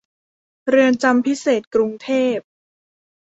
[0.69, 2.37] เรือนจำพิเศษกรุงเทพ